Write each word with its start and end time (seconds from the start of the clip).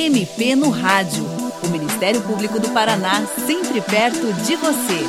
MP 0.00 0.56
no 0.56 0.70
Rádio. 0.70 1.22
O 1.62 1.68
Ministério 1.68 2.22
Público 2.22 2.58
do 2.58 2.70
Paraná, 2.72 3.26
sempre 3.26 3.82
perto 3.82 4.32
de 4.46 4.56
você. 4.56 5.04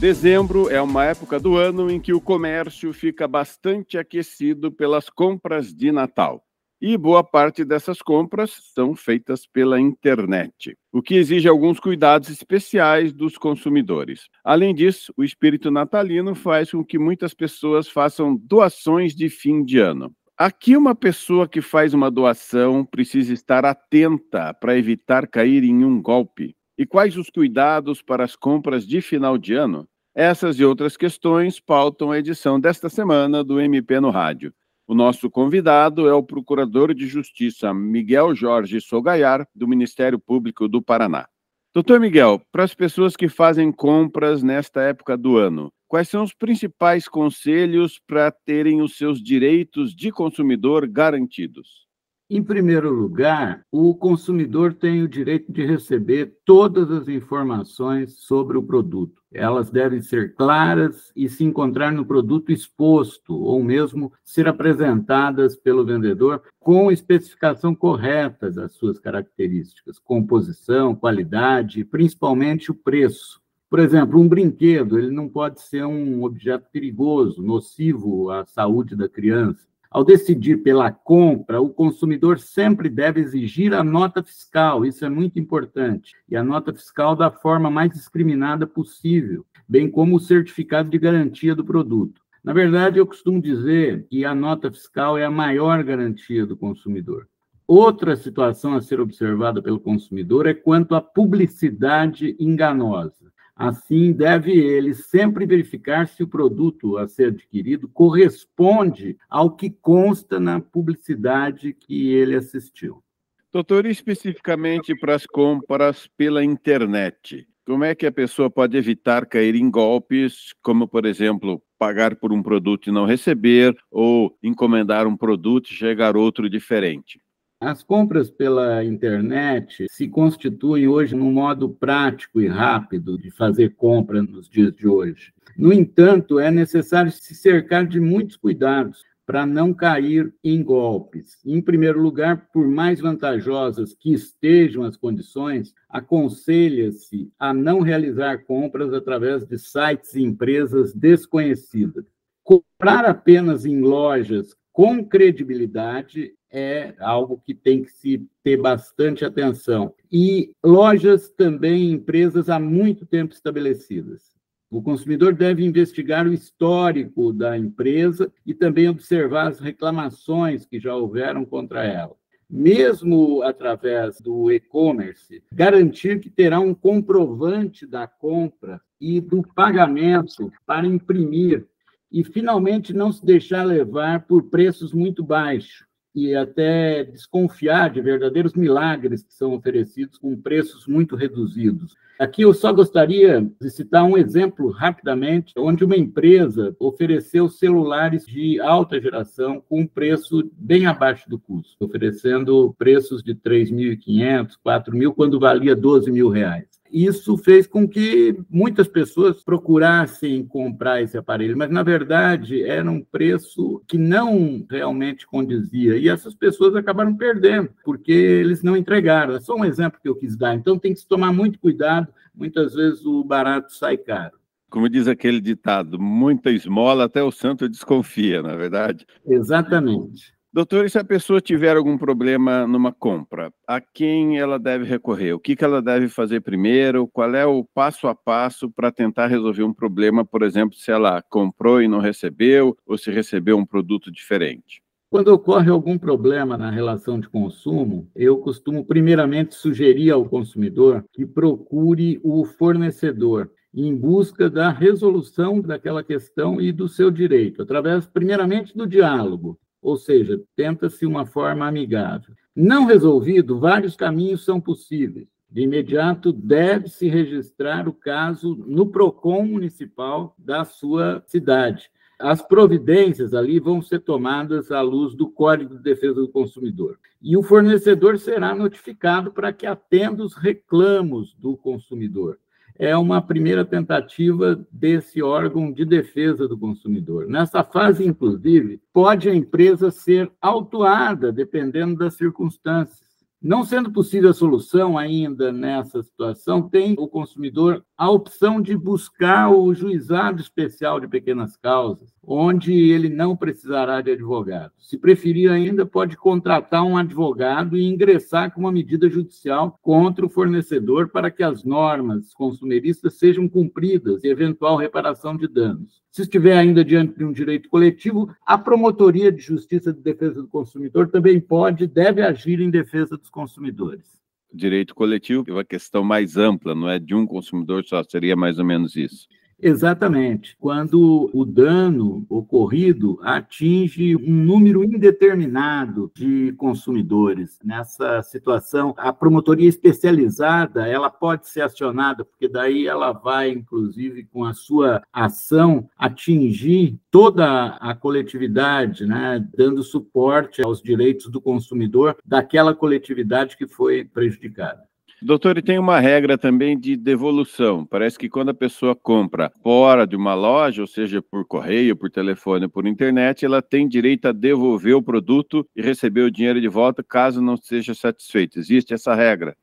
Dezembro 0.00 0.70
é 0.70 0.80
uma 0.80 1.04
época 1.04 1.38
do 1.38 1.58
ano 1.58 1.90
em 1.90 2.00
que 2.00 2.14
o 2.14 2.20
comércio 2.20 2.90
fica 2.94 3.28
bastante 3.28 3.98
aquecido 3.98 4.72
pelas 4.72 5.10
compras 5.10 5.74
de 5.74 5.92
Natal. 5.92 6.42
E 6.80 6.96
boa 6.96 7.22
parte 7.22 7.62
dessas 7.66 8.00
compras 8.00 8.72
são 8.74 8.96
feitas 8.96 9.46
pela 9.46 9.78
internet, 9.78 10.74
o 10.90 11.02
que 11.02 11.16
exige 11.16 11.46
alguns 11.46 11.78
cuidados 11.78 12.30
especiais 12.30 13.12
dos 13.12 13.36
consumidores. 13.36 14.30
Além 14.42 14.74
disso, 14.74 15.12
o 15.14 15.22
espírito 15.22 15.70
natalino 15.70 16.34
faz 16.34 16.70
com 16.70 16.82
que 16.82 16.98
muitas 16.98 17.34
pessoas 17.34 17.86
façam 17.86 18.34
doações 18.34 19.14
de 19.14 19.28
fim 19.28 19.62
de 19.62 19.78
ano. 19.78 20.10
Aqui, 20.42 20.74
uma 20.74 20.94
pessoa 20.94 21.46
que 21.46 21.60
faz 21.60 21.92
uma 21.92 22.10
doação 22.10 22.82
precisa 22.82 23.34
estar 23.34 23.62
atenta 23.66 24.54
para 24.54 24.74
evitar 24.74 25.28
cair 25.28 25.62
em 25.64 25.84
um 25.84 26.00
golpe. 26.00 26.56
E 26.78 26.86
quais 26.86 27.18
os 27.18 27.28
cuidados 27.28 28.00
para 28.00 28.24
as 28.24 28.34
compras 28.34 28.86
de 28.86 29.02
final 29.02 29.36
de 29.36 29.52
ano? 29.52 29.86
Essas 30.14 30.58
e 30.58 30.64
outras 30.64 30.96
questões 30.96 31.60
pautam 31.60 32.10
a 32.10 32.18
edição 32.18 32.58
desta 32.58 32.88
semana 32.88 33.44
do 33.44 33.60
MP 33.60 34.00
no 34.00 34.08
Rádio. 34.08 34.50
O 34.88 34.94
nosso 34.94 35.28
convidado 35.28 36.08
é 36.08 36.14
o 36.14 36.22
Procurador 36.22 36.94
de 36.94 37.06
Justiça 37.06 37.74
Miguel 37.74 38.34
Jorge 38.34 38.80
Sogaiar, 38.80 39.46
do 39.54 39.68
Ministério 39.68 40.18
Público 40.18 40.66
do 40.66 40.80
Paraná. 40.80 41.28
Doutor 41.74 42.00
Miguel, 42.00 42.40
para 42.50 42.64
as 42.64 42.74
pessoas 42.74 43.14
que 43.14 43.28
fazem 43.28 43.70
compras 43.70 44.42
nesta 44.42 44.80
época 44.80 45.18
do 45.18 45.36
ano, 45.36 45.70
quais 45.90 46.08
são 46.08 46.22
os 46.22 46.32
principais 46.32 47.08
conselhos 47.08 48.00
para 48.06 48.30
terem 48.30 48.80
os 48.80 48.96
seus 48.96 49.20
direitos 49.20 49.92
de 49.92 50.12
consumidor 50.12 50.86
garantidos? 50.86 51.88
Em 52.30 52.40
primeiro 52.44 52.90
lugar, 52.90 53.64
o 53.72 53.92
consumidor 53.92 54.72
tem 54.72 55.02
o 55.02 55.08
direito 55.08 55.52
de 55.52 55.66
receber 55.66 56.32
todas 56.44 56.88
as 56.92 57.08
informações 57.08 58.20
sobre 58.20 58.56
o 58.56 58.62
produto. 58.62 59.20
Elas 59.34 59.68
devem 59.68 60.00
ser 60.00 60.36
claras 60.36 61.10
e 61.16 61.28
se 61.28 61.42
encontrar 61.42 61.90
no 61.90 62.06
produto 62.06 62.52
exposto, 62.52 63.34
ou 63.34 63.60
mesmo 63.60 64.12
ser 64.24 64.46
apresentadas 64.46 65.56
pelo 65.56 65.84
vendedor 65.84 66.40
com 66.60 66.92
especificação 66.92 67.74
correta 67.74 68.48
das 68.48 68.74
suas 68.74 69.00
características, 69.00 69.98
composição, 69.98 70.94
qualidade, 70.94 71.84
principalmente 71.84 72.70
o 72.70 72.76
preço. 72.76 73.39
Por 73.70 73.78
exemplo, 73.78 74.20
um 74.20 74.28
brinquedo, 74.28 74.98
ele 74.98 75.12
não 75.12 75.28
pode 75.28 75.60
ser 75.60 75.84
um 75.84 76.24
objeto 76.24 76.66
perigoso, 76.72 77.40
nocivo 77.40 78.28
à 78.28 78.44
saúde 78.44 78.96
da 78.96 79.08
criança. 79.08 79.64
Ao 79.88 80.04
decidir 80.04 80.64
pela 80.64 80.90
compra, 80.90 81.60
o 81.60 81.70
consumidor 81.70 82.40
sempre 82.40 82.88
deve 82.88 83.20
exigir 83.20 83.72
a 83.72 83.84
nota 83.84 84.24
fiscal, 84.24 84.84
isso 84.84 85.04
é 85.04 85.08
muito 85.08 85.38
importante, 85.38 86.16
e 86.28 86.36
a 86.36 86.42
nota 86.42 86.72
fiscal 86.72 87.14
da 87.14 87.30
forma 87.30 87.70
mais 87.70 87.92
discriminada 87.92 88.66
possível, 88.66 89.46
bem 89.68 89.88
como 89.88 90.16
o 90.16 90.20
certificado 90.20 90.90
de 90.90 90.98
garantia 90.98 91.54
do 91.54 91.64
produto. 91.64 92.20
Na 92.42 92.52
verdade, 92.52 92.98
eu 92.98 93.06
costumo 93.06 93.40
dizer 93.40 94.04
que 94.10 94.24
a 94.24 94.34
nota 94.34 94.68
fiscal 94.68 95.16
é 95.16 95.24
a 95.24 95.30
maior 95.30 95.82
garantia 95.84 96.44
do 96.44 96.56
consumidor. 96.56 97.28
Outra 97.68 98.16
situação 98.16 98.74
a 98.74 98.80
ser 98.80 99.00
observada 99.00 99.62
pelo 99.62 99.78
consumidor 99.78 100.46
é 100.48 100.54
quanto 100.54 100.96
à 100.96 101.00
publicidade 101.00 102.34
enganosa. 102.40 103.30
Assim, 103.60 104.10
deve 104.10 104.52
ele 104.52 104.94
sempre 104.94 105.44
verificar 105.44 106.08
se 106.08 106.22
o 106.22 106.26
produto 106.26 106.96
a 106.96 107.06
ser 107.06 107.26
adquirido 107.26 107.90
corresponde 107.90 109.18
ao 109.28 109.54
que 109.54 109.68
consta 109.68 110.40
na 110.40 110.58
publicidade 110.58 111.74
que 111.74 112.10
ele 112.14 112.34
assistiu. 112.34 113.04
Doutor, 113.52 113.84
especificamente 113.84 114.98
para 114.98 115.14
as 115.14 115.26
compras 115.26 116.08
pela 116.16 116.42
internet, 116.42 117.46
como 117.66 117.84
é 117.84 117.94
que 117.94 118.06
a 118.06 118.12
pessoa 118.12 118.48
pode 118.48 118.78
evitar 118.78 119.26
cair 119.26 119.54
em 119.54 119.70
golpes, 119.70 120.54
como, 120.62 120.88
por 120.88 121.04
exemplo, 121.04 121.62
pagar 121.78 122.16
por 122.16 122.32
um 122.32 122.42
produto 122.42 122.88
e 122.88 122.92
não 122.92 123.04
receber, 123.04 123.76
ou 123.90 124.38
encomendar 124.42 125.06
um 125.06 125.14
produto 125.14 125.68
e 125.70 125.74
chegar 125.74 126.16
outro 126.16 126.48
diferente? 126.48 127.20
As 127.60 127.82
compras 127.82 128.30
pela 128.30 128.82
internet 128.82 129.84
se 129.90 130.08
constituem 130.08 130.88
hoje 130.88 131.14
num 131.14 131.30
modo 131.30 131.68
prático 131.68 132.40
e 132.40 132.48
rápido 132.48 133.18
de 133.18 133.30
fazer 133.30 133.74
compra 133.76 134.22
nos 134.22 134.48
dias 134.48 134.74
de 134.74 134.88
hoje. 134.88 135.30
No 135.58 135.70
entanto, 135.70 136.38
é 136.38 136.50
necessário 136.50 137.12
se 137.12 137.34
cercar 137.34 137.86
de 137.86 138.00
muitos 138.00 138.36
cuidados 138.36 139.04
para 139.26 139.44
não 139.44 139.74
cair 139.74 140.32
em 140.42 140.62
golpes. 140.62 141.36
Em 141.44 141.60
primeiro 141.60 142.00
lugar, 142.00 142.48
por 142.50 142.66
mais 142.66 142.98
vantajosas 142.98 143.94
que 143.94 144.14
estejam 144.14 144.82
as 144.82 144.96
condições, 144.96 145.74
aconselha-se 145.86 147.30
a 147.38 147.52
não 147.52 147.80
realizar 147.80 148.38
compras 148.38 148.94
através 148.94 149.44
de 149.44 149.58
sites 149.58 150.14
e 150.14 150.22
empresas 150.22 150.94
desconhecidas. 150.94 152.06
Comprar 152.42 153.04
apenas 153.04 153.66
em 153.66 153.82
lojas 153.82 154.56
com 154.72 155.04
credibilidade 155.04 156.32
é 156.50 156.94
algo 156.98 157.40
que 157.44 157.54
tem 157.54 157.82
que 157.82 157.92
se 157.92 158.26
ter 158.42 158.56
bastante 158.56 159.24
atenção. 159.24 159.94
E 160.10 160.52
lojas 160.64 161.30
também, 161.30 161.92
empresas 161.92 162.48
há 162.48 162.58
muito 162.58 163.06
tempo 163.06 163.32
estabelecidas. 163.32 164.34
O 164.70 164.82
consumidor 164.82 165.34
deve 165.34 165.64
investigar 165.64 166.26
o 166.26 166.32
histórico 166.32 167.32
da 167.32 167.58
empresa 167.58 168.32
e 168.46 168.54
também 168.54 168.88
observar 168.88 169.48
as 169.48 169.58
reclamações 169.58 170.64
que 170.64 170.78
já 170.78 170.94
houveram 170.94 171.44
contra 171.44 171.84
ela. 171.84 172.14
Mesmo 172.48 173.42
através 173.42 174.20
do 174.20 174.50
e-commerce, 174.50 175.42
garantir 175.52 176.20
que 176.20 176.30
terá 176.30 176.58
um 176.58 176.74
comprovante 176.74 177.86
da 177.86 178.06
compra 178.08 178.80
e 179.00 179.20
do 179.20 179.42
pagamento 179.54 180.52
para 180.66 180.86
imprimir 180.86 181.66
e, 182.10 182.24
finalmente, 182.24 182.92
não 182.92 183.12
se 183.12 183.24
deixar 183.24 183.64
levar 183.64 184.26
por 184.26 184.50
preços 184.50 184.92
muito 184.92 185.22
baixos 185.22 185.89
e 186.14 186.34
até 186.34 187.04
desconfiar 187.04 187.90
de 187.90 188.00
verdadeiros 188.00 188.54
milagres 188.54 189.22
que 189.22 189.34
são 189.34 189.54
oferecidos 189.54 190.18
com 190.18 190.36
preços 190.36 190.86
muito 190.86 191.14
reduzidos. 191.16 191.94
Aqui 192.18 192.42
eu 192.42 192.52
só 192.52 192.70
gostaria 192.72 193.40
de 193.60 193.70
citar 193.70 194.04
um 194.04 194.18
exemplo 194.18 194.70
rapidamente, 194.70 195.54
onde 195.56 195.84
uma 195.84 195.96
empresa 195.96 196.76
ofereceu 196.78 197.48
celulares 197.48 198.26
de 198.26 198.60
alta 198.60 199.00
geração 199.00 199.62
com 199.66 199.80
um 199.80 199.86
preço 199.86 200.50
bem 200.52 200.86
abaixo 200.86 201.30
do 201.30 201.38
custo, 201.38 201.76
oferecendo 201.80 202.74
preços 202.76 203.22
de 203.22 203.34
3.500, 203.34 204.52
4.000, 204.64 205.14
quando 205.14 205.40
valia 205.40 205.74
12 205.74 206.10
mil 206.10 206.28
reais. 206.28 206.79
Isso 206.92 207.36
fez 207.38 207.66
com 207.66 207.88
que 207.88 208.36
muitas 208.50 208.88
pessoas 208.88 209.42
procurassem 209.42 210.44
comprar 210.44 211.02
esse 211.02 211.16
aparelho, 211.16 211.56
mas 211.56 211.70
na 211.70 211.82
verdade 211.82 212.62
era 212.62 212.90
um 212.90 213.02
preço 213.02 213.82
que 213.86 213.96
não 213.96 214.66
realmente 214.68 215.26
condizia. 215.26 215.96
E 215.96 216.08
essas 216.08 216.34
pessoas 216.34 216.74
acabaram 216.74 217.16
perdendo, 217.16 217.70
porque 217.84 218.12
eles 218.12 218.62
não 218.62 218.76
entregaram. 218.76 219.34
É 219.34 219.40
só 219.40 219.54
um 219.54 219.64
exemplo 219.64 220.00
que 220.02 220.08
eu 220.08 220.16
quis 220.16 220.36
dar. 220.36 220.54
Então 220.54 220.78
tem 220.78 220.92
que 220.92 221.00
se 221.00 221.08
tomar 221.08 221.32
muito 221.32 221.58
cuidado, 221.58 222.08
muitas 222.34 222.74
vezes 222.74 223.04
o 223.04 223.22
barato 223.22 223.72
sai 223.72 223.96
caro. 223.96 224.38
Como 224.68 224.88
diz 224.88 225.08
aquele 225.08 225.40
ditado, 225.40 225.98
muita 225.98 226.50
esmola 226.50 227.04
até 227.04 227.22
o 227.22 227.32
santo 227.32 227.68
desconfia, 227.68 228.40
na 228.40 228.52
é 228.52 228.56
verdade? 228.56 229.04
Exatamente. 229.26 230.32
Doutor, 230.52 230.84
e 230.84 230.90
se 230.90 230.98
a 230.98 231.04
pessoa 231.04 231.40
tiver 231.40 231.76
algum 231.76 231.96
problema 231.96 232.66
numa 232.66 232.92
compra, 232.92 233.52
a 233.68 233.80
quem 233.80 234.36
ela 234.36 234.58
deve 234.58 234.84
recorrer? 234.84 235.32
O 235.32 235.38
que, 235.38 235.54
que 235.54 235.64
ela 235.64 235.80
deve 235.80 236.08
fazer 236.08 236.40
primeiro? 236.40 237.06
Qual 237.06 237.32
é 237.36 237.46
o 237.46 237.64
passo 237.72 238.08
a 238.08 238.16
passo 238.16 238.68
para 238.68 238.90
tentar 238.90 239.28
resolver 239.28 239.62
um 239.62 239.72
problema, 239.72 240.24
por 240.24 240.42
exemplo, 240.42 240.76
se 240.76 240.90
ela 240.90 241.22
comprou 241.22 241.80
e 241.80 241.86
não 241.86 242.00
recebeu, 242.00 242.76
ou 242.84 242.98
se 242.98 243.12
recebeu 243.12 243.56
um 243.56 243.64
produto 243.64 244.10
diferente? 244.10 244.82
Quando 245.08 245.28
ocorre 245.28 245.70
algum 245.70 245.96
problema 245.96 246.58
na 246.58 246.68
relação 246.68 247.20
de 247.20 247.28
consumo, 247.28 248.10
eu 248.16 248.36
costumo 248.38 248.84
primeiramente 248.84 249.54
sugerir 249.54 250.10
ao 250.10 250.24
consumidor 250.24 251.04
que 251.12 251.24
procure 251.24 252.18
o 252.24 252.44
fornecedor 252.44 253.48
em 253.72 253.94
busca 253.94 254.50
da 254.50 254.68
resolução 254.68 255.60
daquela 255.60 256.02
questão 256.02 256.60
e 256.60 256.72
do 256.72 256.88
seu 256.88 257.08
direito, 257.08 257.62
através 257.62 258.04
primeiramente 258.04 258.76
do 258.76 258.84
diálogo 258.84 259.56
ou 259.82 259.96
seja, 259.96 260.42
tenta-se 260.54 261.06
uma 261.06 261.26
forma 261.26 261.66
amigável. 261.66 262.34
Não 262.54 262.84
resolvido, 262.86 263.58
vários 263.58 263.96
caminhos 263.96 264.44
são 264.44 264.60
possíveis. 264.60 265.28
De 265.50 265.62
imediato, 265.62 266.32
deve-se 266.32 267.08
registrar 267.08 267.88
o 267.88 267.92
caso 267.92 268.54
no 268.66 268.86
PROCON 268.86 269.44
municipal 269.44 270.34
da 270.38 270.64
sua 270.64 271.24
cidade. 271.26 271.90
As 272.20 272.42
providências 272.42 273.32
ali 273.32 273.58
vão 273.58 273.80
ser 273.80 274.00
tomadas 274.00 274.70
à 274.70 274.82
luz 274.82 275.14
do 275.14 275.28
Código 275.28 275.76
de 275.76 275.82
Defesa 275.82 276.20
do 276.20 276.28
Consumidor. 276.28 276.98
E 277.20 277.36
o 277.36 277.42
fornecedor 277.42 278.18
será 278.18 278.54
notificado 278.54 279.32
para 279.32 279.52
que 279.52 279.66
atenda 279.66 280.22
os 280.22 280.34
reclamos 280.34 281.34
do 281.34 281.56
consumidor. 281.56 282.38
É 282.80 282.96
uma 282.96 283.20
primeira 283.20 283.62
tentativa 283.62 284.58
desse 284.72 285.22
órgão 285.22 285.70
de 285.70 285.84
defesa 285.84 286.48
do 286.48 286.56
consumidor. 286.56 287.26
Nessa 287.26 287.62
fase, 287.62 288.06
inclusive, 288.06 288.80
pode 288.90 289.28
a 289.28 289.34
empresa 289.34 289.90
ser 289.90 290.32
autuada, 290.40 291.30
dependendo 291.30 291.94
das 291.94 292.14
circunstâncias. 292.14 292.98
Não 293.40 293.64
sendo 293.64 293.92
possível 293.92 294.30
a 294.30 294.34
solução 294.34 294.96
ainda 294.96 295.52
nessa 295.52 296.02
situação, 296.02 296.70
tem 296.70 296.94
o 296.98 297.06
consumidor 297.06 297.84
a 298.00 298.10
opção 298.10 298.62
de 298.62 298.74
buscar 298.74 299.50
o 299.50 299.74
juizado 299.74 300.40
especial 300.40 300.98
de 300.98 301.06
pequenas 301.06 301.54
causas, 301.54 302.08
onde 302.26 302.72
ele 302.72 303.10
não 303.10 303.36
precisará 303.36 304.00
de 304.00 304.10
advogado. 304.10 304.72
Se 304.78 304.96
preferir 304.96 305.50
ainda, 305.50 305.84
pode 305.84 306.16
contratar 306.16 306.82
um 306.82 306.96
advogado 306.96 307.76
e 307.76 307.84
ingressar 307.84 308.54
com 308.54 308.62
uma 308.62 308.72
medida 308.72 309.06
judicial 309.10 309.78
contra 309.82 310.24
o 310.24 310.30
fornecedor 310.30 311.10
para 311.10 311.30
que 311.30 311.42
as 311.42 311.62
normas 311.62 312.32
consumeristas 312.32 313.18
sejam 313.18 313.46
cumpridas 313.46 314.24
e 314.24 314.28
eventual 314.28 314.78
reparação 314.78 315.36
de 315.36 315.46
danos. 315.46 316.02
Se 316.10 316.22
estiver 316.22 316.56
ainda 316.56 316.82
diante 316.82 317.18
de 317.18 317.24
um 317.26 317.32
direito 317.32 317.68
coletivo, 317.68 318.34
a 318.46 318.56
Promotoria 318.56 319.30
de 319.30 319.42
Justiça 319.42 319.92
de 319.92 320.00
Defesa 320.00 320.40
do 320.40 320.48
Consumidor 320.48 321.10
também 321.10 321.38
pode 321.38 321.84
e 321.84 321.86
deve 321.86 322.22
agir 322.22 322.62
em 322.62 322.70
defesa 322.70 323.18
dos 323.18 323.28
consumidores. 323.28 324.19
Direito 324.52 324.94
coletivo 324.94 325.44
é 325.48 325.52
uma 325.52 325.64
questão 325.64 326.02
mais 326.02 326.36
ampla, 326.36 326.74
não 326.74 326.88
é 326.88 326.98
de 326.98 327.14
um 327.14 327.26
consumidor 327.26 327.84
só, 327.84 328.02
seria 328.02 328.34
mais 328.34 328.58
ou 328.58 328.64
menos 328.64 328.96
isso. 328.96 329.28
Exatamente. 329.62 330.56
Quando 330.58 331.30
o 331.34 331.44
dano 331.44 332.24
ocorrido 332.28 333.18
atinge 333.22 334.16
um 334.16 334.32
número 334.32 334.82
indeterminado 334.82 336.10
de 336.14 336.52
consumidores. 336.52 337.58
Nessa 337.62 338.22
situação, 338.22 338.94
a 338.96 339.12
promotoria 339.12 339.68
especializada, 339.68 340.86
ela 340.86 341.10
pode 341.10 341.48
ser 341.48 341.60
acionada, 341.62 342.24
porque 342.24 342.48
daí 342.48 342.86
ela 342.86 343.12
vai, 343.12 343.50
inclusive, 343.50 344.24
com 344.24 344.44
a 344.44 344.54
sua 344.54 345.02
ação, 345.12 345.88
atingir 345.98 346.98
toda 347.10 347.76
a 347.76 347.94
coletividade, 347.94 349.06
né, 349.06 349.44
dando 349.56 349.82
suporte 349.82 350.62
aos 350.62 350.82
direitos 350.82 351.30
do 351.30 351.40
consumidor 351.40 352.16
daquela 352.24 352.74
coletividade 352.74 353.56
que 353.56 353.66
foi 353.66 354.04
prejudicada. 354.04 354.89
Doutor, 355.22 355.58
e 355.58 355.62
tem 355.62 355.78
uma 355.78 356.00
regra 356.00 356.38
também 356.38 356.78
de 356.78 356.96
devolução. 356.96 357.84
Parece 357.84 358.18
que 358.18 358.28
quando 358.28 358.50
a 358.50 358.54
pessoa 358.54 358.96
compra 358.96 359.52
fora 359.62 360.06
de 360.06 360.16
uma 360.16 360.34
loja, 360.34 360.80
ou 360.80 360.86
seja, 360.86 361.20
por 361.20 361.44
correio, 361.46 361.94
por 361.94 362.10
telefone, 362.10 362.66
por 362.68 362.86
internet, 362.86 363.44
ela 363.44 363.60
tem 363.60 363.86
direito 363.86 364.26
a 364.28 364.32
devolver 364.32 364.94
o 364.94 365.02
produto 365.02 365.66
e 365.76 365.82
receber 365.82 366.22
o 366.22 366.30
dinheiro 366.30 366.60
de 366.60 366.68
volta 366.68 367.02
caso 367.02 367.42
não 367.42 367.56
seja 367.56 367.94
satisfeito. 367.94 368.58
Existe 368.58 368.94
essa 368.94 369.14
regra? 369.14 369.54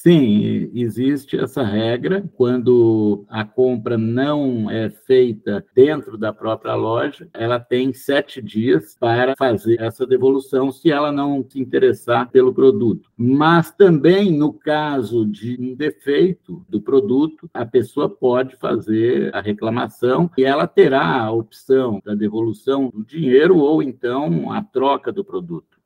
Sim, 0.00 0.70
existe 0.74 1.36
essa 1.36 1.60
regra. 1.64 2.22
Quando 2.36 3.26
a 3.28 3.44
compra 3.44 3.98
não 3.98 4.70
é 4.70 4.88
feita 4.88 5.66
dentro 5.74 6.16
da 6.16 6.32
própria 6.32 6.76
loja, 6.76 7.28
ela 7.34 7.58
tem 7.58 7.92
sete 7.92 8.40
dias 8.40 8.96
para 9.00 9.34
fazer 9.36 9.80
essa 9.80 10.06
devolução 10.06 10.70
se 10.70 10.92
ela 10.92 11.10
não 11.10 11.44
se 11.50 11.58
interessar 11.58 12.30
pelo 12.30 12.54
produto. 12.54 13.10
Mas 13.16 13.72
também, 13.72 14.30
no 14.30 14.52
caso 14.52 15.26
de 15.26 15.56
um 15.60 15.74
defeito 15.74 16.64
do 16.68 16.80
produto, 16.80 17.50
a 17.52 17.66
pessoa 17.66 18.08
pode 18.08 18.54
fazer 18.54 19.34
a 19.34 19.40
reclamação 19.40 20.30
e 20.38 20.44
ela 20.44 20.68
terá 20.68 21.22
a 21.22 21.32
opção 21.32 22.00
da 22.04 22.14
devolução 22.14 22.88
do 22.88 23.04
dinheiro 23.04 23.58
ou 23.58 23.82
então 23.82 24.52
a 24.52 24.62
troca 24.62 25.10
do 25.10 25.24
produto. 25.24 25.77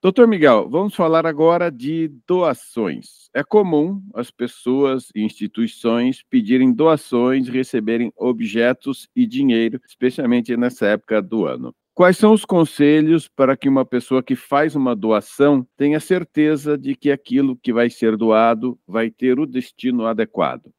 Doutor 0.00 0.28
Miguel, 0.28 0.68
vamos 0.70 0.94
falar 0.94 1.26
agora 1.26 1.72
de 1.72 2.06
doações. 2.24 3.28
É 3.34 3.42
comum 3.42 4.00
as 4.14 4.30
pessoas 4.30 5.08
e 5.12 5.22
instituições 5.22 6.22
pedirem 6.30 6.72
doações, 6.72 7.48
receberem 7.48 8.12
objetos 8.16 9.08
e 9.14 9.26
dinheiro, 9.26 9.80
especialmente 9.88 10.56
nessa 10.56 10.86
época 10.86 11.20
do 11.20 11.46
ano. 11.46 11.74
Quais 11.94 12.16
são 12.16 12.32
os 12.32 12.44
conselhos 12.44 13.26
para 13.26 13.56
que 13.56 13.68
uma 13.68 13.84
pessoa 13.84 14.22
que 14.22 14.36
faz 14.36 14.76
uma 14.76 14.94
doação 14.94 15.66
tenha 15.76 15.98
certeza 15.98 16.78
de 16.78 16.94
que 16.94 17.10
aquilo 17.10 17.56
que 17.56 17.72
vai 17.72 17.90
ser 17.90 18.16
doado 18.16 18.78
vai 18.86 19.10
ter 19.10 19.40
o 19.40 19.46
destino 19.46 20.06
adequado? 20.06 20.70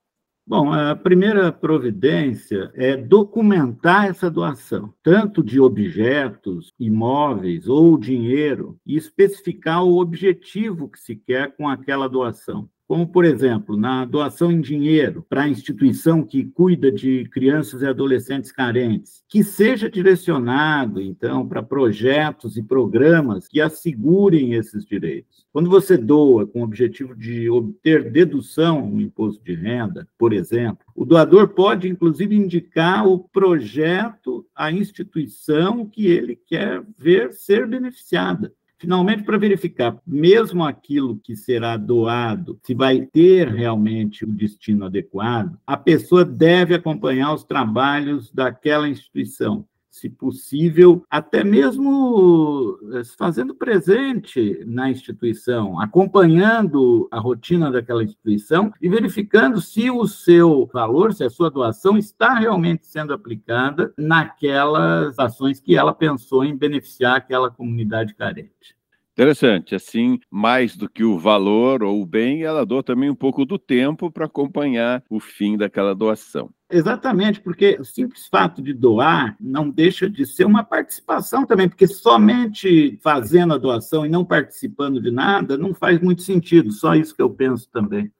Bom, 0.50 0.74
a 0.74 0.96
primeira 0.96 1.52
providência 1.52 2.72
é 2.74 2.98
documentar 2.98 4.08
essa 4.08 4.32
doação, 4.32 4.92
tanto 5.04 5.44
de 5.44 5.60
objetos, 5.60 6.74
imóveis 6.80 7.68
ou 7.68 7.96
dinheiro, 8.00 8.76
e 8.84 8.98
especificar 8.98 9.84
o 9.84 10.00
objetivo 10.00 10.90
que 10.90 11.00
se 11.00 11.16
quer 11.16 11.56
com 11.56 11.70
aquela 11.70 12.10
doação 12.10 12.68
como, 12.90 13.08
por 13.08 13.24
exemplo, 13.24 13.78
na 13.78 14.04
doação 14.04 14.52
em 14.52 14.60
dinheiro 14.60 15.24
para 15.30 15.44
a 15.44 15.48
instituição 15.48 16.24
que 16.24 16.44
cuida 16.44 16.92
de 16.92 17.24
crianças 17.26 17.84
e 17.84 17.86
adolescentes 17.86 18.52
carentes, 18.52 19.24
que 19.30 19.44
seja 19.44 19.88
direcionado, 19.88 21.00
então, 21.00 21.48
para 21.48 21.62
projetos 21.62 22.58
e 22.58 22.64
programas 22.64 23.48
que 23.48 23.62
assegurem 23.62 24.56
esses 24.56 24.84
direitos. 24.84 25.46
Quando 25.54 25.70
você 25.70 25.96
doa 25.98 26.48
com 26.48 26.62
o 26.62 26.64
objetivo 26.64 27.16
de 27.16 27.48
obter 27.48 28.12
dedução 28.12 28.90
no 28.90 29.00
imposto 29.00 29.44
de 29.44 29.54
renda, 29.54 30.08
por 30.18 30.34
exemplo, 30.34 30.84
o 30.96 31.06
doador 31.06 31.50
pode, 31.50 31.88
inclusive, 31.88 32.36
indicar 32.36 33.08
o 33.08 33.20
projeto, 33.20 34.48
a 34.56 34.72
instituição 34.72 35.86
que 35.86 36.08
ele 36.08 36.36
quer 36.36 36.84
ver 36.98 37.34
ser 37.34 37.68
beneficiada. 37.68 38.52
Finalmente, 38.80 39.24
para 39.24 39.38
verificar, 39.38 40.00
mesmo 40.08 40.64
aquilo 40.64 41.20
que 41.20 41.36
será 41.36 41.76
doado, 41.76 42.58
se 42.64 42.74
vai 42.74 43.02
ter 43.02 43.50
realmente 43.50 44.24
o 44.24 44.32
destino 44.32 44.86
adequado, 44.86 45.60
a 45.68 45.76
pessoa 45.76 46.24
deve 46.24 46.74
acompanhar 46.74 47.34
os 47.34 47.44
trabalhos 47.44 48.32
daquela 48.32 48.88
instituição, 48.88 49.68
se 49.90 50.10
possível, 50.10 51.04
até 51.10 51.44
mesmo 51.44 52.78
eh, 52.94 53.02
fazendo 53.18 53.56
presente 53.56 54.64
na 54.66 54.90
instituição, 54.90 55.80
acompanhando 55.80 57.08
a 57.12 57.20
rotina 57.20 57.72
daquela 57.72 58.04
instituição 58.04 58.72
e 58.82 58.88
verificando 58.88 59.60
se 59.60 59.90
o 59.90 60.08
seu 60.08 60.70
valor, 60.72 61.14
se 61.14 61.24
a 61.24 61.30
sua 61.30 61.50
doação 61.50 61.98
está 61.98 62.36
realmente 62.36 62.86
sendo 62.86 63.14
aplicada 63.14 63.94
naquelas 63.98 65.18
ações 65.18 65.60
que 65.60 65.76
ela 65.76 65.94
pensou 65.94 66.44
em 66.44 66.56
beneficiar 66.56 67.16
aquela 67.16 67.50
comunidade 67.50 68.14
carente. 68.14 68.78
Interessante. 69.20 69.76
Assim, 69.76 70.18
mais 70.32 70.78
do 70.78 70.88
que 70.88 71.04
o 71.04 71.20
valor 71.20 71.84
ou 71.84 72.02
o 72.02 72.06
bem, 72.06 72.44
ela 72.44 72.66
doa 72.66 72.82
também 72.82 73.10
um 73.10 73.16
pouco 73.16 73.44
do 73.44 73.60
tempo 73.60 74.10
para 74.10 74.26
acompanhar 74.26 75.04
o 75.10 75.20
fim 75.20 75.58
daquela 75.58 75.94
doação. 75.94 76.50
Exatamente, 76.72 77.42
porque 77.42 77.78
o 77.80 77.84
simples 77.84 78.28
fato 78.28 78.62
de 78.62 78.74
doar 78.74 79.36
não 79.40 79.70
deixa 79.72 80.08
de 80.08 80.24
ser 80.26 80.46
uma 80.46 80.64
participação 80.64 81.44
também, 81.44 81.68
porque 81.68 81.88
somente 81.88 83.00
fazendo 83.02 83.56
a 83.56 83.58
doação 83.58 84.06
e 84.06 84.10
não 84.10 84.24
participando 84.24 85.02
de 85.02 85.10
nada 85.10 85.58
não 85.58 85.74
faz 85.74 86.00
muito 86.00 86.22
sentido, 86.22 86.72
só 86.72 86.94
isso 86.94 87.16
que 87.16 87.22
eu 87.22 87.30
penso 87.30 87.68
também. 87.72 88.12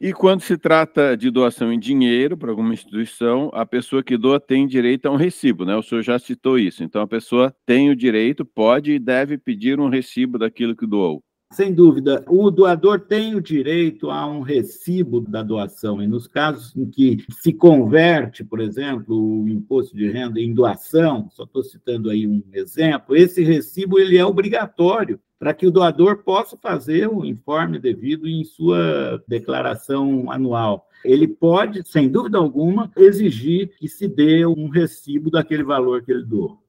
E 0.00 0.14
quando 0.14 0.40
se 0.40 0.56
trata 0.56 1.14
de 1.14 1.30
doação 1.30 1.70
em 1.70 1.78
dinheiro 1.78 2.34
para 2.34 2.48
alguma 2.50 2.72
instituição, 2.72 3.50
a 3.52 3.66
pessoa 3.66 4.02
que 4.02 4.16
doa 4.16 4.40
tem 4.40 4.66
direito 4.66 5.04
a 5.06 5.10
um 5.10 5.16
recibo, 5.16 5.66
né? 5.66 5.76
O 5.76 5.82
senhor 5.82 6.00
já 6.00 6.18
citou 6.18 6.58
isso. 6.58 6.82
Então 6.82 7.02
a 7.02 7.06
pessoa 7.06 7.54
tem 7.66 7.90
o 7.90 7.96
direito, 7.96 8.42
pode 8.42 8.92
e 8.92 8.98
deve 8.98 9.36
pedir 9.36 9.78
um 9.78 9.90
recibo 9.90 10.38
daquilo 10.38 10.74
que 10.74 10.86
doou. 10.86 11.22
Sem 11.52 11.74
dúvida, 11.74 12.24
o 12.28 12.48
doador 12.48 13.00
tem 13.00 13.34
o 13.34 13.40
direito 13.40 14.08
a 14.08 14.24
um 14.24 14.40
recibo 14.40 15.20
da 15.20 15.42
doação, 15.42 16.00
e 16.00 16.06
nos 16.06 16.28
casos 16.28 16.76
em 16.76 16.88
que 16.88 17.24
se 17.28 17.52
converte, 17.52 18.44
por 18.44 18.60
exemplo, 18.60 19.42
o 19.42 19.48
imposto 19.48 19.96
de 19.96 20.08
renda 20.08 20.38
em 20.38 20.54
doação, 20.54 21.28
só 21.32 21.42
estou 21.42 21.64
citando 21.64 22.08
aí 22.08 22.24
um 22.24 22.40
exemplo, 22.52 23.16
esse 23.16 23.42
recibo 23.42 23.98
ele 23.98 24.16
é 24.16 24.24
obrigatório 24.24 25.18
para 25.40 25.52
que 25.52 25.66
o 25.66 25.72
doador 25.72 26.22
possa 26.22 26.56
fazer 26.56 27.08
o 27.08 27.24
informe 27.24 27.80
devido 27.80 28.28
em 28.28 28.44
sua 28.44 29.20
declaração 29.26 30.30
anual. 30.30 30.86
Ele 31.04 31.26
pode, 31.26 31.82
sem 31.84 32.08
dúvida 32.08 32.38
alguma, 32.38 32.92
exigir 32.96 33.72
que 33.76 33.88
se 33.88 34.06
dê 34.06 34.46
um 34.46 34.68
recibo 34.68 35.30
daquele 35.30 35.64
valor 35.64 36.04
que 36.04 36.12
ele 36.12 36.24
doou. 36.24 36.62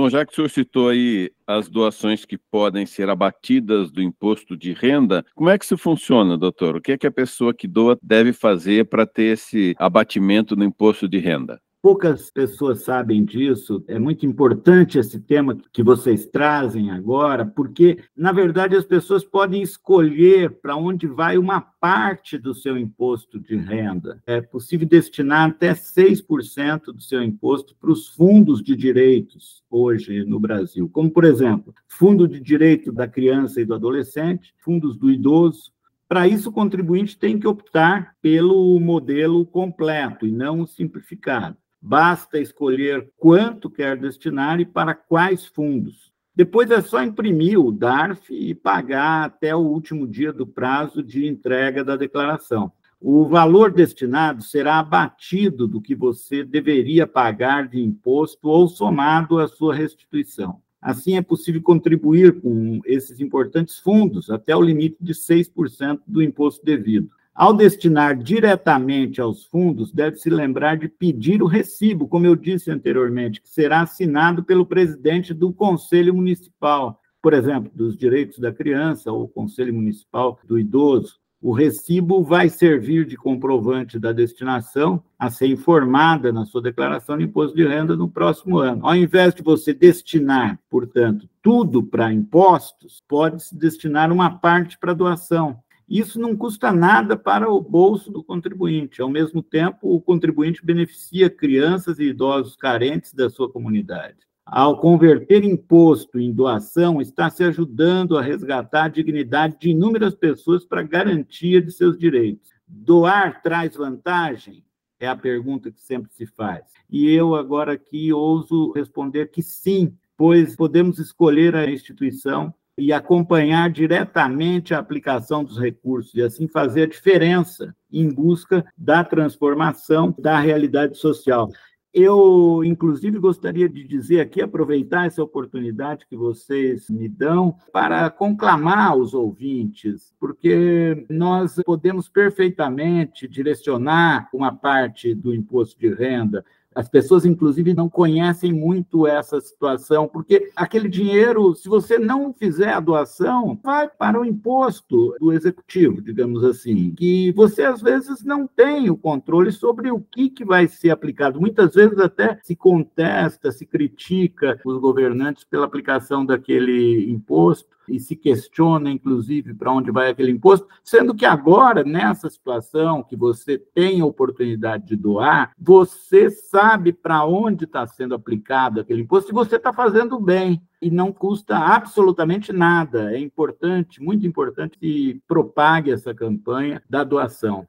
Bom, 0.00 0.08
já 0.08 0.24
que 0.24 0.32
o 0.32 0.34
senhor 0.34 0.48
citou 0.48 0.88
aí 0.88 1.30
as 1.46 1.68
doações 1.68 2.24
que 2.24 2.38
podem 2.38 2.86
ser 2.86 3.10
abatidas 3.10 3.90
do 3.90 4.00
imposto 4.00 4.56
de 4.56 4.72
renda, 4.72 5.22
como 5.34 5.50
é 5.50 5.58
que 5.58 5.64
isso 5.66 5.76
funciona, 5.76 6.38
doutor? 6.38 6.76
O 6.76 6.80
que 6.80 6.92
é 6.92 6.96
que 6.96 7.06
a 7.06 7.12
pessoa 7.12 7.52
que 7.52 7.68
doa 7.68 7.98
deve 8.02 8.32
fazer 8.32 8.88
para 8.88 9.04
ter 9.04 9.34
esse 9.34 9.74
abatimento 9.78 10.56
no 10.56 10.64
imposto 10.64 11.06
de 11.06 11.18
renda? 11.18 11.60
Poucas 11.82 12.30
pessoas 12.30 12.82
sabem 12.82 13.24
disso. 13.24 13.82
É 13.88 13.98
muito 13.98 14.26
importante 14.26 14.98
esse 14.98 15.18
tema 15.18 15.56
que 15.72 15.82
vocês 15.82 16.26
trazem 16.26 16.90
agora, 16.90 17.46
porque, 17.46 18.04
na 18.14 18.32
verdade, 18.32 18.76
as 18.76 18.84
pessoas 18.84 19.24
podem 19.24 19.62
escolher 19.62 20.60
para 20.60 20.76
onde 20.76 21.06
vai 21.06 21.38
uma 21.38 21.58
parte 21.58 22.36
do 22.36 22.52
seu 22.52 22.76
imposto 22.76 23.40
de 23.40 23.56
renda. 23.56 24.22
É 24.26 24.42
possível 24.42 24.86
destinar 24.86 25.48
até 25.48 25.72
6% 25.72 26.92
do 26.92 27.00
seu 27.00 27.22
imposto 27.22 27.74
para 27.74 27.90
os 27.90 28.08
fundos 28.08 28.62
de 28.62 28.76
direitos 28.76 29.62
hoje 29.70 30.22
no 30.22 30.38
Brasil, 30.38 30.86
como, 30.92 31.10
por 31.10 31.24
exemplo, 31.24 31.74
Fundo 31.88 32.28
de 32.28 32.40
Direito 32.40 32.92
da 32.92 33.08
Criança 33.08 33.58
e 33.58 33.64
do 33.64 33.72
Adolescente, 33.72 34.54
fundos 34.58 34.98
do 34.98 35.10
idoso, 35.10 35.72
Para 36.10 36.26
isso, 36.26 36.48
o 36.48 36.52
contribuinte 36.52 37.16
tem 37.16 37.38
que 37.38 37.46
optar 37.46 38.16
pelo 38.20 38.78
modelo 38.80 39.46
completo 39.46 40.26
e 40.26 40.32
não 40.32 40.66
simplificado. 40.66 41.56
Basta 41.80 42.38
escolher 42.38 43.10
quanto 43.16 43.70
quer 43.70 43.96
destinar 43.96 44.60
e 44.60 44.66
para 44.66 44.94
quais 44.94 45.46
fundos. 45.46 46.12
Depois 46.34 46.70
é 46.70 46.80
só 46.80 47.02
imprimir 47.02 47.58
o 47.58 47.72
DARF 47.72 48.32
e 48.32 48.54
pagar 48.54 49.24
até 49.24 49.54
o 49.54 49.60
último 49.60 50.06
dia 50.06 50.32
do 50.32 50.46
prazo 50.46 51.02
de 51.02 51.26
entrega 51.26 51.82
da 51.84 51.96
declaração. 51.96 52.72
O 53.00 53.24
valor 53.24 53.72
destinado 53.72 54.42
será 54.42 54.78
abatido 54.78 55.66
do 55.66 55.80
que 55.80 55.94
você 55.94 56.44
deveria 56.44 57.06
pagar 57.06 57.66
de 57.66 57.80
imposto 57.80 58.48
ou 58.48 58.68
somado 58.68 59.38
à 59.38 59.48
sua 59.48 59.74
restituição. 59.74 60.60
Assim, 60.80 61.16
é 61.16 61.22
possível 61.22 61.62
contribuir 61.62 62.40
com 62.40 62.80
esses 62.84 63.20
importantes 63.20 63.78
fundos 63.78 64.30
até 64.30 64.54
o 64.54 64.62
limite 64.62 64.96
de 65.00 65.14
6% 65.14 66.00
do 66.06 66.22
imposto 66.22 66.64
devido. 66.64 67.10
Ao 67.40 67.54
destinar 67.54 68.18
diretamente 68.18 69.18
aos 69.18 69.46
fundos, 69.46 69.90
deve-se 69.90 70.28
lembrar 70.28 70.76
de 70.76 70.90
pedir 70.90 71.42
o 71.42 71.46
recibo, 71.46 72.06
como 72.06 72.26
eu 72.26 72.36
disse 72.36 72.70
anteriormente, 72.70 73.40
que 73.40 73.48
será 73.48 73.80
assinado 73.80 74.44
pelo 74.44 74.66
presidente 74.66 75.32
do 75.32 75.50
Conselho 75.50 76.14
Municipal, 76.14 77.00
por 77.22 77.32
exemplo, 77.32 77.72
dos 77.74 77.96
direitos 77.96 78.38
da 78.40 78.52
criança 78.52 79.10
ou 79.10 79.26
Conselho 79.26 79.72
Municipal 79.72 80.38
do 80.44 80.58
idoso. 80.58 81.18
O 81.40 81.50
recibo 81.50 82.22
vai 82.22 82.50
servir 82.50 83.06
de 83.06 83.16
comprovante 83.16 83.98
da 83.98 84.12
destinação 84.12 85.02
a 85.18 85.30
ser 85.30 85.46
informada 85.46 86.30
na 86.30 86.44
sua 86.44 86.60
declaração 86.60 87.16
de 87.16 87.24
imposto 87.24 87.56
de 87.56 87.66
renda 87.66 87.96
no 87.96 88.06
próximo 88.06 88.58
ano. 88.58 88.86
Ao 88.86 88.94
invés 88.94 89.34
de 89.34 89.42
você 89.42 89.72
destinar, 89.72 90.60
portanto, 90.68 91.26
tudo 91.42 91.82
para 91.82 92.12
impostos, 92.12 93.02
pode-se 93.08 93.56
destinar 93.56 94.12
uma 94.12 94.28
parte 94.28 94.76
para 94.78 94.92
doação. 94.92 95.58
Isso 95.90 96.20
não 96.20 96.36
custa 96.36 96.72
nada 96.72 97.16
para 97.16 97.50
o 97.50 97.60
bolso 97.60 98.12
do 98.12 98.22
contribuinte. 98.22 99.02
Ao 99.02 99.08
mesmo 99.10 99.42
tempo, 99.42 99.92
o 99.92 100.00
contribuinte 100.00 100.64
beneficia 100.64 101.28
crianças 101.28 101.98
e 101.98 102.04
idosos 102.04 102.54
carentes 102.54 103.12
da 103.12 103.28
sua 103.28 103.50
comunidade 103.50 104.30
ao 104.50 104.80
converter 104.80 105.44
imposto 105.44 106.18
em 106.18 106.32
doação, 106.32 107.00
está 107.00 107.30
se 107.30 107.44
ajudando 107.44 108.18
a 108.18 108.22
resgatar 108.22 108.84
a 108.84 108.88
dignidade 108.88 109.56
de 109.60 109.70
inúmeras 109.70 110.12
pessoas 110.12 110.64
para 110.64 110.82
garantia 110.82 111.62
de 111.62 111.70
seus 111.70 111.96
direitos. 111.96 112.50
Doar 112.66 113.42
traz 113.42 113.76
vantagem? 113.76 114.64
É 114.98 115.06
a 115.06 115.14
pergunta 115.14 115.70
que 115.70 115.80
sempre 115.80 116.12
se 116.12 116.26
faz. 116.26 116.64
E 116.90 117.08
eu 117.08 117.36
agora 117.36 117.74
aqui 117.74 118.12
ouso 118.12 118.72
responder 118.72 119.30
que 119.30 119.40
sim, 119.40 119.96
pois 120.16 120.56
podemos 120.56 120.98
escolher 120.98 121.54
a 121.54 121.70
instituição 121.70 122.52
e 122.80 122.92
acompanhar 122.92 123.70
diretamente 123.70 124.72
a 124.72 124.78
aplicação 124.78 125.44
dos 125.44 125.58
recursos 125.58 126.14
e 126.14 126.22
assim 126.22 126.48
fazer 126.48 126.82
a 126.84 126.88
diferença 126.88 127.74
em 127.92 128.08
busca 128.08 128.64
da 128.76 129.04
transformação 129.04 130.14
da 130.18 130.40
realidade 130.40 130.96
social. 130.96 131.50
Eu, 131.92 132.62
inclusive, 132.64 133.18
gostaria 133.18 133.68
de 133.68 133.82
dizer 133.82 134.20
aqui, 134.20 134.40
aproveitar 134.40 135.06
essa 135.06 135.22
oportunidade 135.22 136.06
que 136.08 136.16
vocês 136.16 136.88
me 136.88 137.08
dão 137.08 137.56
para 137.72 138.08
conclamar 138.08 138.96
os 138.96 139.12
ouvintes, 139.12 140.14
porque 140.18 141.04
nós 141.10 141.56
podemos 141.64 142.08
perfeitamente 142.08 143.26
direcionar 143.26 144.28
uma 144.32 144.54
parte 144.54 145.12
do 145.14 145.34
imposto 145.34 145.80
de 145.80 145.92
renda 145.92 146.44
as 146.74 146.88
pessoas, 146.88 147.24
inclusive, 147.24 147.74
não 147.74 147.88
conhecem 147.88 148.52
muito 148.52 149.06
essa 149.06 149.40
situação, 149.40 150.06
porque 150.06 150.50
aquele 150.54 150.88
dinheiro, 150.88 151.54
se 151.54 151.68
você 151.68 151.98
não 151.98 152.32
fizer 152.32 152.72
a 152.72 152.80
doação, 152.80 153.58
vai 153.62 153.88
para 153.88 154.20
o 154.20 154.24
imposto 154.24 155.16
do 155.18 155.32
executivo, 155.32 156.00
digamos 156.00 156.44
assim, 156.44 156.94
que 156.96 157.32
você 157.32 157.64
às 157.64 157.82
vezes 157.82 158.22
não 158.22 158.46
tem 158.46 158.88
o 158.88 158.96
controle 158.96 159.50
sobre 159.50 159.90
o 159.90 160.00
que, 160.00 160.30
que 160.30 160.44
vai 160.44 160.68
ser 160.68 160.90
aplicado. 160.90 161.40
Muitas 161.40 161.74
vezes 161.74 161.98
até 161.98 162.38
se 162.42 162.54
contesta, 162.54 163.50
se 163.50 163.66
critica 163.66 164.60
os 164.64 164.78
governantes 164.78 165.42
pela 165.42 165.66
aplicação 165.66 166.24
daquele 166.24 167.10
imposto 167.10 167.79
e 167.90 168.00
se 168.00 168.14
questiona, 168.14 168.90
inclusive, 168.90 169.54
para 169.54 169.72
onde 169.72 169.90
vai 169.90 170.10
aquele 170.10 170.30
imposto, 170.30 170.66
sendo 170.82 171.14
que 171.14 171.26
agora, 171.26 171.82
nessa 171.82 172.30
situação 172.30 173.02
que 173.02 173.16
você 173.16 173.58
tem 173.58 174.00
a 174.00 174.06
oportunidade 174.06 174.86
de 174.86 174.96
doar, 174.96 175.52
você 175.58 176.30
sabe 176.30 176.92
para 176.92 177.24
onde 177.24 177.64
está 177.64 177.86
sendo 177.86 178.14
aplicado 178.14 178.80
aquele 178.80 179.02
imposto 179.02 179.30
e 179.30 179.34
você 179.34 179.56
está 179.56 179.72
fazendo 179.72 180.18
bem 180.20 180.62
e 180.80 180.90
não 180.90 181.12
custa 181.12 181.56
absolutamente 181.56 182.52
nada. 182.52 183.14
É 183.14 183.18
importante, 183.18 184.02
muito 184.02 184.26
importante 184.26 184.78
que 184.78 185.20
propague 185.26 185.90
essa 185.90 186.14
campanha 186.14 186.82
da 186.88 187.04
doação. 187.04 187.66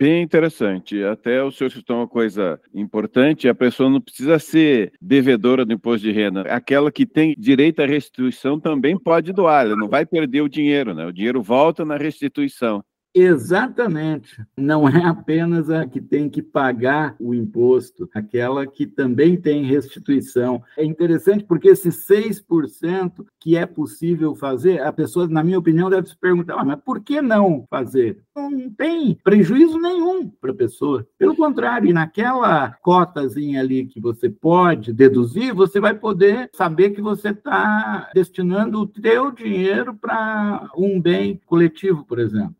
Bem 0.00 0.22
interessante. 0.22 1.02
Até 1.04 1.42
o 1.42 1.50
senhor 1.52 1.70
citou 1.70 1.96
uma 1.98 2.08
coisa 2.08 2.58
importante: 2.72 3.46
a 3.48 3.54
pessoa 3.54 3.90
não 3.90 4.00
precisa 4.00 4.38
ser 4.38 4.92
devedora 5.00 5.64
do 5.64 5.74
imposto 5.74 6.06
de 6.06 6.10
renda. 6.12 6.40
Aquela 6.42 6.90
que 6.90 7.04
tem 7.04 7.34
direito 7.38 7.80
à 7.82 7.86
restituição 7.86 8.58
também 8.58 8.98
pode 8.98 9.30
doar, 9.32 9.66
ela 9.66 9.76
não 9.76 9.88
vai 9.88 10.06
perder 10.06 10.40
o 10.40 10.48
dinheiro, 10.48 10.94
né? 10.94 11.04
O 11.06 11.12
dinheiro 11.12 11.42
volta 11.42 11.84
na 11.84 11.98
restituição. 11.98 12.82
Exatamente. 13.12 14.40
Não 14.56 14.88
é 14.88 15.04
apenas 15.04 15.68
a 15.68 15.84
que 15.84 16.00
tem 16.00 16.28
que 16.28 16.40
pagar 16.40 17.16
o 17.18 17.34
imposto, 17.34 18.08
aquela 18.14 18.66
que 18.66 18.86
também 18.86 19.36
tem 19.36 19.64
restituição. 19.64 20.62
É 20.76 20.84
interessante 20.84 21.44
porque 21.44 21.68
esses 21.68 22.06
6% 22.06 23.26
que 23.40 23.56
é 23.56 23.66
possível 23.66 24.34
fazer, 24.36 24.82
a 24.82 24.92
pessoa, 24.92 25.26
na 25.26 25.42
minha 25.42 25.58
opinião, 25.58 25.90
deve 25.90 26.08
se 26.08 26.16
perguntar: 26.16 26.54
ah, 26.54 26.64
mas 26.64 26.80
por 26.84 27.00
que 27.00 27.20
não 27.20 27.66
fazer? 27.68 28.22
Não 28.36 28.70
tem 28.70 29.18
prejuízo 29.24 29.78
nenhum 29.78 30.28
para 30.28 30.52
a 30.52 30.54
pessoa. 30.54 31.06
Pelo 31.18 31.34
contrário, 31.34 31.92
naquela 31.92 32.76
cotazinha 32.80 33.60
ali 33.60 33.86
que 33.86 34.00
você 34.00 34.30
pode 34.30 34.92
deduzir, 34.92 35.52
você 35.52 35.80
vai 35.80 35.94
poder 35.94 36.48
saber 36.52 36.90
que 36.90 37.02
você 37.02 37.30
está 37.30 38.08
destinando 38.14 38.80
o 38.80 38.86
teu 38.86 39.32
dinheiro 39.32 39.94
para 39.94 40.70
um 40.76 41.00
bem 41.00 41.40
coletivo, 41.46 42.04
por 42.04 42.18
exemplo. 42.18 42.59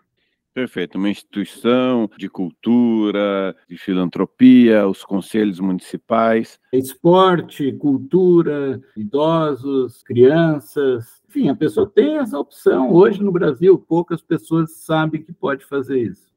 Perfeito, 0.61 0.99
uma 0.99 1.09
instituição 1.09 2.11
de 2.19 2.29
cultura, 2.29 3.57
de 3.67 3.79
filantropia, 3.79 4.87
os 4.87 5.03
conselhos 5.03 5.59
municipais. 5.59 6.61
Esporte, 6.71 7.73
cultura, 7.73 8.79
idosos, 8.95 10.03
crianças, 10.03 11.23
enfim, 11.27 11.49
a 11.49 11.57
pessoa 11.57 11.91
tem 11.91 12.19
essa 12.19 12.39
opção. 12.39 12.93
Hoje 12.93 13.23
no 13.23 13.33
Brasil, 13.33 13.79
poucas 13.79 14.21
pessoas 14.21 14.73
sabem 14.85 15.23
que 15.23 15.33
pode 15.33 15.65
fazer 15.65 15.99
isso. 15.99 16.29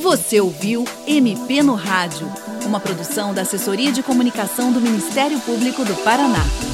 Você 0.00 0.40
ouviu 0.40 0.84
MP 1.06 1.62
no 1.62 1.74
Rádio, 1.74 2.28
uma 2.64 2.78
produção 2.78 3.34
da 3.34 3.42
Assessoria 3.42 3.90
de 3.90 4.02
Comunicação 4.02 4.72
do 4.72 4.80
Ministério 4.80 5.40
Público 5.40 5.84
do 5.84 5.94
Paraná. 6.04 6.65